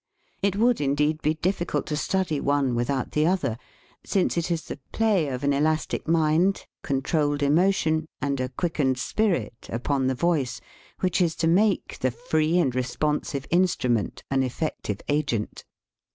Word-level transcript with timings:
It 0.41 0.55
would, 0.55 0.81
indeed, 0.81 1.21
be 1.21 1.35
difficult 1.35 1.85
to 1.85 1.95
study 1.95 2.39
one 2.39 2.73
with 2.73 2.89
out 2.89 3.11
the 3.11 3.27
other, 3.27 3.59
since 4.03 4.35
it 4.35 4.49
is 4.49 4.63
the 4.63 4.79
play 4.91 5.27
of 5.27 5.43
an 5.43 5.53
elastic 5.53 6.07
mind, 6.07 6.65
controlled 6.81 7.43
emotion, 7.43 8.07
and 8.19 8.39
a 8.39 8.49
quickened 8.49 8.97
spirit 8.97 9.69
upon 9.69 10.07
the 10.07 10.15
voice 10.15 10.59
which 11.01 11.21
is 11.21 11.35
to 11.35 11.47
make 11.47 11.99
the 11.99 12.09
free 12.09 12.57
and 12.57 12.73
responsive 12.73 13.45
instrument 13.51 14.23
an 14.31 14.41
effective 14.41 15.01
agent. 15.07 15.65